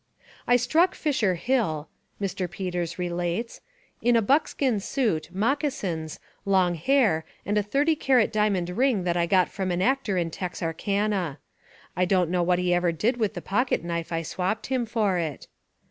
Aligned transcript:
"I 0.47 0.55
struck 0.55 0.95
Fisher 0.95 1.35
Hill," 1.35 1.87
Mr. 2.19 2.49
Peters 2.49 2.97
relates, 2.97 3.61
"in 4.01 4.15
a 4.15 4.21
buckskin 4.23 4.79
suit, 4.79 5.29
moccasins, 5.31 6.19
long 6.43 6.73
hair 6.73 7.23
and 7.45 7.55
a 7.55 7.61
thirty 7.61 7.95
carat 7.95 8.33
diamond 8.33 8.71
ring 8.71 9.03
that 9.03 9.15
I 9.15 9.27
got 9.27 9.47
from 9.49 9.69
an 9.69 9.79
actor 9.79 10.17
in 10.17 10.31
Texarkana. 10.31 11.37
I 11.95 12.05
don't 12.05 12.31
know 12.31 12.41
what 12.41 12.57
he 12.57 12.73
ever 12.73 12.91
did 12.91 13.17
with 13.17 13.35
the 13.35 13.43
pocket 13.43 13.83
knife 13.83 14.11
I 14.11 14.23
swapped 14.23 14.65
him 14.65 14.87
for 14.87 15.19
it. 15.19 15.45